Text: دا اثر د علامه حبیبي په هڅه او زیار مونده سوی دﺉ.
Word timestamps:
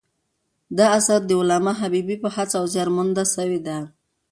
دا 0.77 0.85
اثر 0.97 1.19
د 1.27 1.31
علامه 1.41 1.73
حبیبي 1.81 2.15
په 2.23 2.29
هڅه 2.35 2.55
او 2.61 2.65
زیار 2.73 2.89
مونده 2.95 3.23
سوی 3.35 3.59
دﺉ. 3.67 3.79